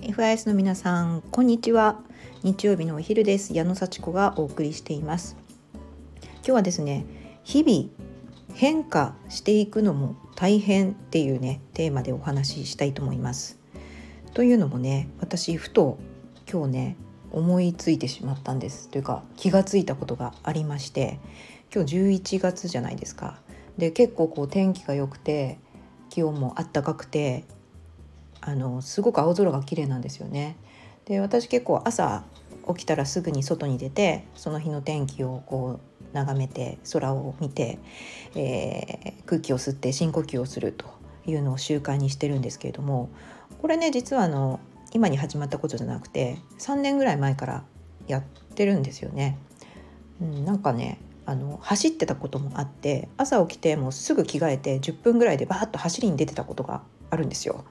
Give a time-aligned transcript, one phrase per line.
[0.00, 2.00] FIS の皆さんこんにちは。
[2.42, 3.54] 日曜日のお昼です。
[3.54, 5.36] 矢野幸子がお送りしています。
[6.22, 7.06] 今日はですね
[7.44, 7.88] 日々
[8.54, 13.56] 変化していくのも大変っていうねテーマでお話ししたいと思います。
[14.34, 15.98] というのもね私ふと
[16.50, 16.96] 今日ね
[17.30, 18.88] 思いついてしまったんです。
[18.88, 21.20] というか気がついたことがありまして
[21.72, 23.38] 今日11月じゃないですか。
[23.80, 25.58] で結構こう天気が良くて
[26.10, 27.44] 気温もあったかくて
[28.40, 30.56] あのすごく青空が綺麗なんですよね。
[31.06, 32.24] で私結構朝
[32.68, 37.78] 起きたらすぐに外に出てその日の天気をこう眺めて空を見て、
[38.34, 40.86] えー、空気を吸って深呼吸をすると
[41.26, 43.08] いうのを習慣にしてるんですけれども
[43.60, 44.60] これね実はあの
[44.92, 47.64] 今に始まったことじゃなくて3年ぐらい前から
[48.06, 48.22] やっ
[48.54, 49.38] てるんですよね。
[50.20, 57.64] うん、なんかねあの走ってたこともあって朝起きてもうすぐ着替えて10分ぐらいでバーッと走りに出てたことがあるんですよ。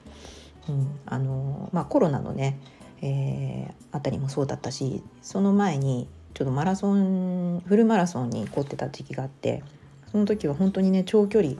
[0.68, 2.58] うん、あのまあ、コロナのね、
[3.02, 9.62] えー、あたりもそうだったしその前にちょっとマラソンフルマラソンに行こうってた時期があって
[10.12, 11.54] その時は本当にね長距離、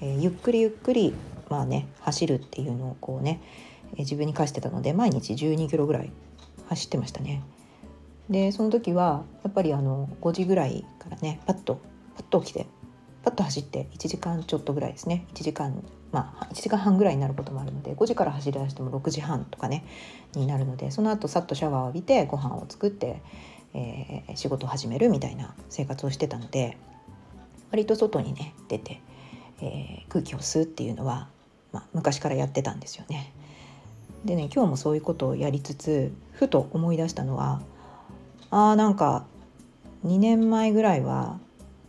[0.00, 1.14] えー、ゆっくりゆっくり
[1.48, 3.40] まあね走るっていうのをこうね、
[3.94, 6.12] えー、自分に課してたので毎日12キロぐらい
[6.68, 7.42] 走ってましたね。
[8.30, 11.80] でその時はやっぱりあの5時ぐらいからねパッと
[12.16, 12.66] パッと起きて
[13.22, 19.84] パッと走って1時間ちょっとぐらいですね1時間まあ1時間半ぐらいになることもあるので5時から走り出しても6時半とかね
[20.34, 23.22] になるのでその後さっとシャワーを浴びてご飯を作って、
[23.74, 26.76] えー、仕事を始めるみたいな生活をしてたので
[27.70, 29.00] 割と外にね出て、
[29.60, 31.28] えー、空気を吸うっていうのは、
[31.72, 33.32] まあ、昔からやってたんですよね。
[34.24, 37.60] でね今日もそういうことをやりつつふと思い出したのは
[38.50, 39.26] あーなんか
[40.06, 41.38] 2年前ぐらいは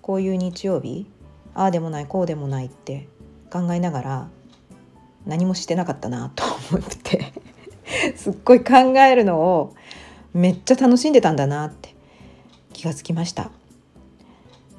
[0.01, 1.05] こういう日曜日
[1.53, 3.07] ああでもないこうでもないって
[3.51, 4.27] 考えながら
[5.25, 7.33] 何もしてなかったなと思って
[8.15, 9.75] すっごい考えるのを
[10.33, 11.95] めっちゃ楽しんでたんだなって
[12.73, 13.51] 気がつきました、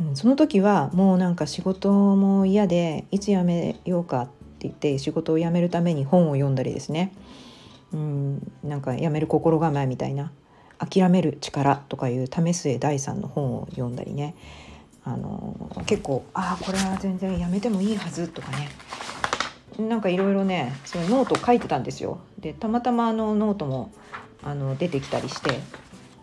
[0.00, 7.12] うん、その時はもうなんか仕事も嫌でいつ辞めようかって言って仕事を辞めるために本を読んだりですね。
[7.92, 10.32] うんなんか辞める心構えみたいな。
[10.78, 14.34] 諦める力とかいう為末大さんの本を読んだりね。
[15.04, 18.68] あの結構ああこれは全然やめてもいいはずとかね。
[19.78, 22.20] なんかいろいろねそういうノートを書いてたんですよ。
[22.38, 23.92] でたまたまあのノートも
[24.42, 25.60] あの出てきたりして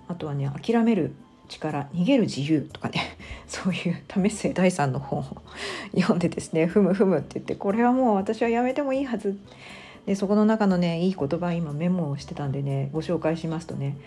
[0.08, 1.14] あとはね諦める
[1.48, 3.18] 力逃げる自由とかね。
[3.48, 5.42] そういう為末大さんの本を
[5.96, 9.38] 読んでですねふむふむって言ってこれはもう私はやめてもいいはず。
[10.06, 13.98] でそこの中のねいい言葉今メモをしてたんでねご紹介しますとね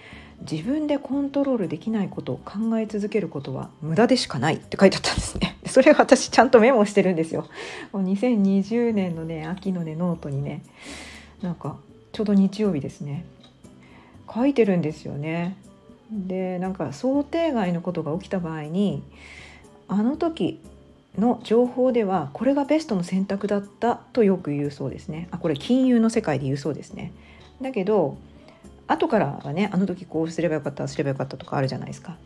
[0.48, 5.56] 自分でコントロールできないことを考え続けることは無駄でしかないって書いてあったんですね。
[5.66, 7.46] それ私ちゃんとメモしてるんですよ。
[7.92, 10.62] もう2020年のね秋のねノートにね
[11.42, 11.76] なんか
[12.12, 13.24] ちょうど日曜日ですね
[14.32, 15.56] 書いてるんですよね。
[16.10, 19.02] でなんか想定外のことが起きた場合に
[19.88, 20.60] あの時
[21.18, 25.28] の情報ではこれがベストの選択だったとよく言うそうですね。
[25.30, 27.12] あこれ金融の世界で言うそうですね。
[27.60, 28.16] だけど
[28.86, 32.16] 後からはねあの時こうすればよかったすればよかったとかあるじゃないですか。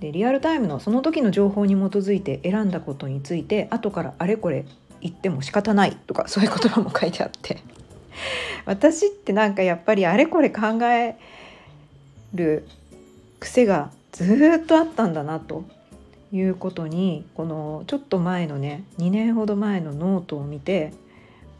[0.00, 4.66] でリアルタイムのその時の情報に基づいて選んだことについて後からあれこれ
[5.00, 7.58] 言っても仕方ないとかそういう言葉も書いてあって。
[8.66, 11.16] 私ってなんかやっぱりあれこれ考え
[12.34, 12.66] る
[13.40, 15.64] 癖がずっとあったんだなと。
[16.34, 20.92] いうことにこのちょっと前のね2年ほど前のノートを見て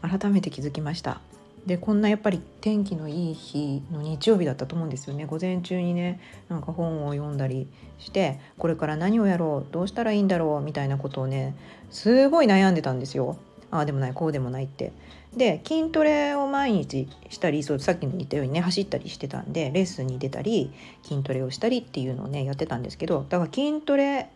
[0.01, 1.21] 改めて気づきました。
[1.65, 5.25] でこんなやっぱり天気のいい日の日曜日だったと思うんですよね。
[5.25, 6.19] 午前中にね
[6.49, 11.55] なんか本を読んだりしてこれから何をやろうどうしたらいいんだろうみたいなことをね
[11.89, 13.37] すごい悩んでたんですよ。
[13.71, 14.91] ああでもないこうでもないって。
[15.35, 20.71] で筋トレを毎日したりそうさっきも言ったようにね走ったりしてたんでレッスンに出たり
[21.03, 24.29] 筋トレをしたりっていうのをねやってたんですけどだから筋トレ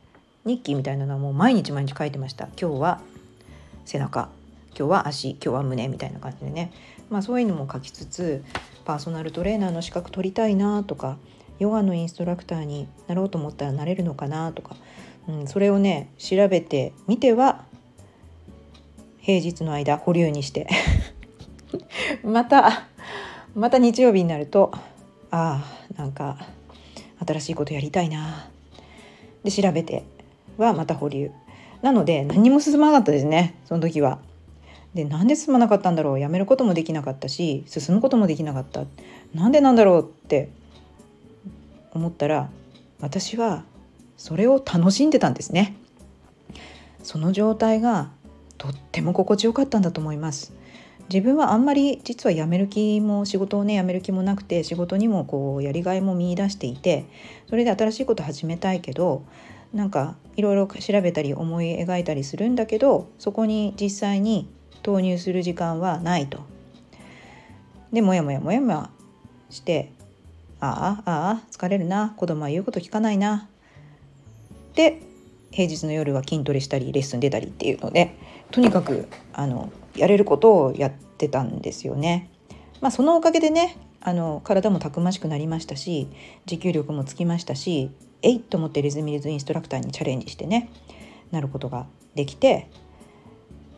[0.45, 2.47] 日記みたいなのはもう毎日毎日書いてました。
[2.59, 3.01] 今日は
[3.85, 4.29] 背中。
[4.77, 5.31] 今日は足。
[5.31, 6.71] 今日は胸みたいな感じでね。
[7.09, 8.43] まあそういうのも書きつつ
[8.85, 11.17] パーソナルトレーナーの資格取りたいなとか
[11.59, 14.75] ヨガのインストラクターになろうと思ったらなれるのかなとか、
[15.27, 17.65] うん、それをね調べてみては
[19.19, 20.67] 平日の間保留にして。
[22.23, 22.87] また
[23.55, 24.71] また日曜日になると
[25.31, 25.63] あ
[25.95, 26.37] あなんか
[27.25, 28.49] 新しいことやりたいな。
[29.43, 30.18] で調べて。
[30.59, 31.31] はまた保留
[31.81, 34.19] なので何も進まなかったですねその時は。
[34.93, 38.85] でなんで進まなかったんだろうやめることもできなかったし進むこともできなかった
[39.35, 40.49] なんでなんだろうって
[41.91, 42.49] 思ったら
[42.99, 43.63] 私は
[44.17, 45.75] それを楽しんでたんですね。
[47.03, 48.09] その状態が
[48.57, 50.53] とっても心地よかったんだと思います
[51.11, 57.05] 自分はあんまり実は辞める気も仕事をね辞める気もなくて仕事にもこうやりがいも見いだしていて
[57.49, 59.23] それで新しいこと始めたいけど
[59.73, 64.49] なんかいろいろ調べたり思い描いたりするんだけどそこに実際に
[64.81, 66.39] 投入する時間はないと。
[67.91, 68.89] でもやもやもやもや
[69.49, 69.91] して
[70.59, 73.47] ああああ疲れるな子供は言うこと聞かないな
[74.75, 75.01] で
[75.51, 78.15] 平日の夜は筋トレしたりレッスン出たりっていうので
[78.51, 82.29] とにかくあのやれることをやってたんですよね。
[82.81, 86.07] まあ、そのおかげでねあの体もたくましくなりましたし
[86.45, 90.69] 持久力もつきましたしえいと思ってリズミリズインストラクターにチャレンジしてね
[91.31, 91.85] なることが
[92.15, 92.69] できて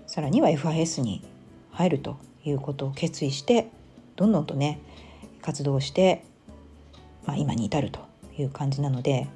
[0.07, 1.23] さらには FIS に
[1.71, 3.69] 入るということを決意して
[4.15, 4.79] どんどんとね
[5.41, 6.23] 活動して、
[7.25, 7.99] まあ、今に至ると
[8.37, 9.27] いう感じなので、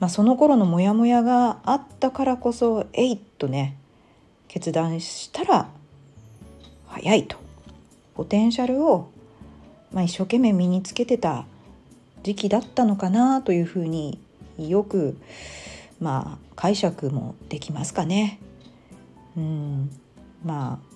[0.00, 3.76] まあ、その頃のモヤモヤがあったからこそえいっとね
[4.48, 5.68] 決断したら
[6.86, 7.36] 早いと。
[8.18, 9.12] ポテンシャルを、
[9.92, 11.46] まあ、一生懸命身につけてた
[12.22, 14.20] 時期だったのかなというふうに
[14.58, 15.16] よく
[16.00, 18.40] まあ解釈もできますかね。
[19.36, 19.90] うん
[20.44, 20.88] まあ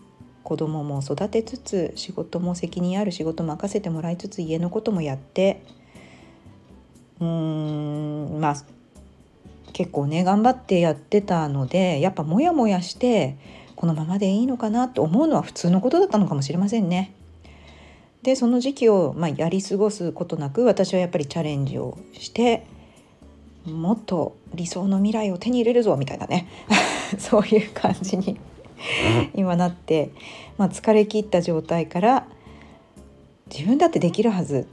[0.42, 5.62] 子供も育てつつ仕事も責任ある仕事任せてもらいつつ家のこともやって
[7.20, 7.26] うー
[8.36, 8.56] んまあ
[9.72, 13.36] 結構ね頑張ってやってたのでやっぱモヤモヤして
[13.76, 17.14] このままでいいのかなと思うのは普通のことだったのかもしれませんね。
[18.22, 22.64] でその時期を、まあ、やり過ごすことなく私はやっぱりチャレンジをして
[23.64, 26.48] もっと理想の未来を手に入れるぞみたいなね。
[27.18, 28.38] そういう感じに
[29.34, 30.10] 今なって、
[30.58, 32.26] まあ、疲れ切った状態から
[33.52, 34.66] 自分だってできるはず。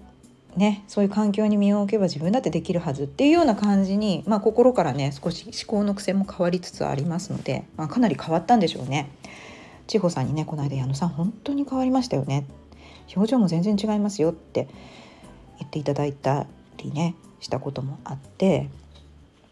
[0.56, 9.10] ね、そういう環境に身を置けば自分だってできるはずっていうような感じに、まあ、心からね少し思考の癖も変わりつつありますので、まあ、かなり変わったんでしょうね。
[9.86, 12.46] 千穂さんにねこの間矢野さん本当に変わりましたよね
[13.16, 14.68] 表情も全然違いますよって
[15.60, 16.48] 言っていただいた
[16.78, 18.68] りねしたこともあってやっ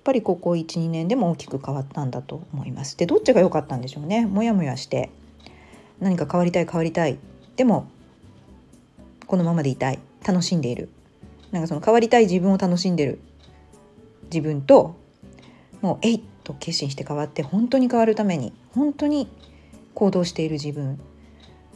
[0.04, 2.98] ぱりここ12年でも大きく変わったんだと思います。
[2.98, 4.26] でどっちが良かったんでしょうね。
[4.26, 5.10] もやもやして
[6.00, 7.18] 何か変わりたい変わりたい。
[7.58, 7.90] でも
[9.26, 10.00] このままでいたい。
[10.26, 10.90] 楽しんでいる。
[11.52, 13.20] なんかその変わりたい自分を楽しんでる。
[14.32, 14.96] 自分と
[15.82, 19.28] もうえいと決心して変わって本当に変わるために本当に
[19.94, 21.00] 行動している自分。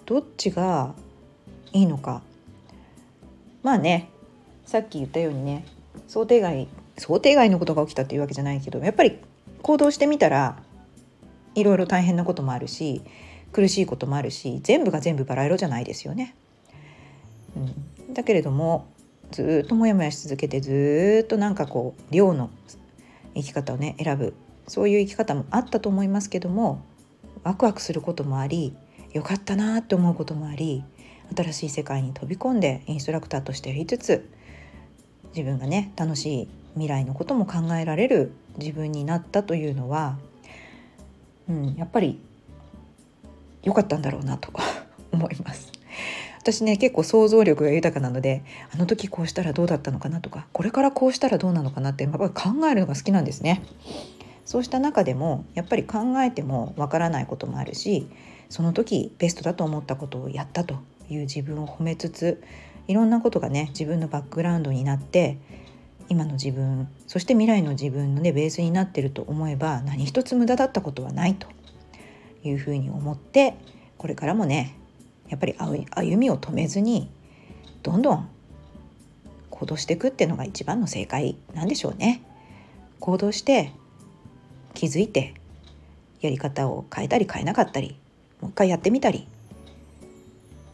[0.06, 0.94] どっちが
[1.74, 2.22] いいのか
[3.64, 4.10] まあね
[4.66, 5.66] さっき言ったようにね
[6.08, 9.18] 想定外想定外のことが起きたっていうわけじゃないけどやっぱり
[9.62, 10.58] 行動してみたら
[11.56, 13.02] いろいろ大変なこともあるし
[13.52, 16.36] 苦しいこともあるし全部が全部バラ色じゃないですよね。
[17.56, 18.88] うん、だけれども
[19.32, 22.50] ずっとモヤモヤし続けてずっとなんかこう量の
[23.36, 24.34] 生き方をね選ぶ
[24.68, 26.82] そういう生き方もあったと思いますけども
[27.44, 28.74] ワクワクすることもあり
[29.12, 30.84] よかったなって思うこともあり
[31.36, 34.30] 新しい世界に飛び込んでインストラクターとしてやりつつ
[35.36, 40.18] 自分がね楽しい未来のことも考えられる自分になったというのは、
[41.50, 42.20] うん、やっぱり
[43.64, 44.52] 良かったんだろうなと
[45.12, 45.72] 思います。
[46.40, 48.44] 私ね結構想像力が豊かなので
[48.74, 53.62] あの時こうしたらどうだったのかなとかこれからこうしたらどうなのかなってやっぱり考えるのが好きなんですね。
[54.44, 58.08] そうした中でもやっぱり考えてもわからないこともあるし
[58.50, 60.80] その時ベストだと思ったことをやったと
[61.12, 62.42] いう自分を褒めつつ
[62.88, 65.38] いろんなことがね自分のバックグラウンドになって
[66.10, 71.48] 今の自分そして未来の自分のねベースになってると思えば何一つ無駄だったことはないと
[72.44, 73.56] いうふうに思って
[73.98, 74.76] これからもね
[75.30, 77.10] やっぱり歩みを止めずに
[77.84, 78.30] どんどん
[79.50, 82.24] 行動していくっていうのが一番の正解なんでしょうね。
[83.00, 83.72] 行動して
[84.74, 85.34] 気づいて
[86.22, 87.96] やり方を変えたり変えなかったり
[88.42, 89.28] もう一回やってみたり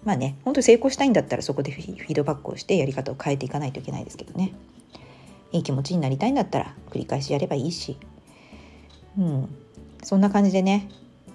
[0.08, 4.54] まあね本当に成功したいんだったらそこでフィードバックをしてやり方を変えていかないといけないですけどね。
[5.52, 7.98] いい気持ちになりたいんだったら繰り返しやればいいし。
[9.20, 9.50] うん。
[10.04, 10.88] そんな感じでね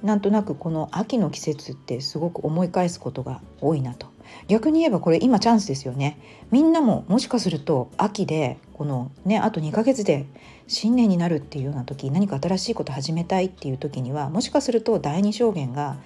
[0.02, 4.06] なんとなくこの秋の季節ってすごく思い返すことが多いなと。
[4.48, 6.18] 逆に言えばこれ今チャンスですよね。
[6.50, 10.24] みんなももしかすると秋でこのねあと2ヶ月で
[10.66, 15.98] 新年になるっていうような時何か新しいこと始めたいっていう時にはもしかすると第二証言が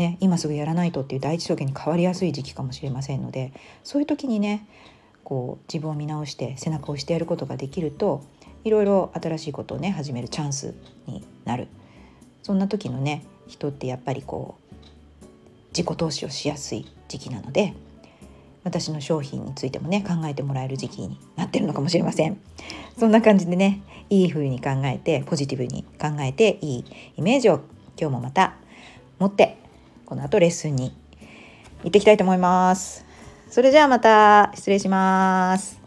[0.00, 3.52] ね今すぐやらないとっていう第一証言に変わりやすい時期かもしれませんので
[3.84, 4.66] そういう時にね
[5.22, 8.24] こう自分を見直して背中を押してやることができると
[8.64, 10.74] いろいろ新しいことをね始めるチャンス
[11.06, 11.68] になる。
[12.42, 14.74] そんな時のね人ってやっぱりこう
[15.76, 17.74] 自己投資をしやすい時期なので
[18.64, 22.40] 私の商品についてもね考えてもらえる時期になってるのかもしれません。
[22.98, 26.84] そんな感じでねいい風に考えてポジティブに考えていい
[27.18, 27.60] イメージを
[27.98, 28.56] 今日もまた
[29.18, 29.59] 持って
[30.10, 30.92] この後レッスンに
[31.84, 33.06] 行ってきたいと思います。
[33.48, 35.80] それじゃあまた失礼します。